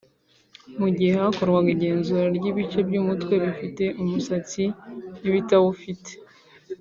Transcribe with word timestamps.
Mu 0.79 0.87
gihe 0.97 1.13
hakorwaga 1.21 1.69
igenzura 1.75 2.25
ry’ibice 2.37 2.79
by’umutwe 2.87 3.33
bifite 3.43 3.83
umusatsi 4.01 4.63
n’ibitawufite 5.21 6.11